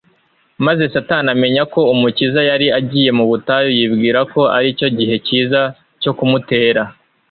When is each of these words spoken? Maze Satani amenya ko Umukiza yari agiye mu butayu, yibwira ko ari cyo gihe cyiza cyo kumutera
Maze 0.65 0.83
Satani 0.93 1.29
amenya 1.35 1.63
ko 1.73 1.81
Umukiza 1.93 2.41
yari 2.49 2.67
agiye 2.79 3.09
mu 3.17 3.25
butayu, 3.31 3.69
yibwira 3.77 4.19
ko 4.33 4.41
ari 4.57 4.69
cyo 4.79 4.87
gihe 4.97 5.15
cyiza 5.25 5.61
cyo 6.01 6.11
kumutera 6.17 6.81